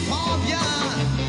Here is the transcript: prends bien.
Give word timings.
prends 0.00 0.38
bien. 0.38 1.21